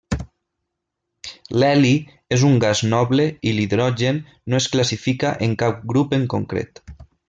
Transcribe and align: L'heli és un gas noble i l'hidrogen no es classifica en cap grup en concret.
L'heli 1.63 1.91
és 2.39 2.47
un 2.49 2.57
gas 2.65 2.83
noble 2.95 3.29
i 3.51 3.55
l'hidrogen 3.59 4.21
no 4.53 4.61
es 4.65 4.71
classifica 4.77 5.39
en 5.49 5.59
cap 5.65 5.89
grup 5.95 6.21
en 6.23 6.31
concret. 6.37 6.87